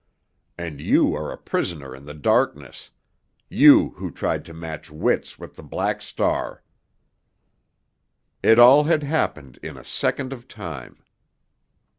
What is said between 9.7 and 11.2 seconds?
a second of time.